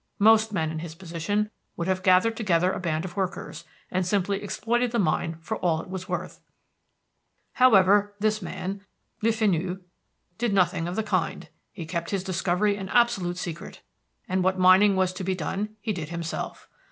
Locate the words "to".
15.13-15.23